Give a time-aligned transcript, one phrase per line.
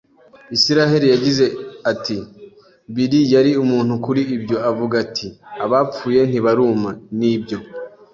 [0.55, 1.45] Isiraheli yagize
[1.91, 2.17] ati:
[2.95, 4.57] “Billy yari umuntu kuri ibyo.
[4.69, 5.27] Avuga ati:''
[5.63, 6.91] Abapfuye ntibaruma.
[7.19, 7.57] Nibyo